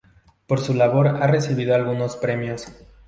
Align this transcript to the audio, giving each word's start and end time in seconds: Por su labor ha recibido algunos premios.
Por 0.47 0.59
su 0.61 0.73
labor 0.73 1.07
ha 1.09 1.27
recibido 1.27 1.75
algunos 1.75 2.15
premios. 2.17 2.65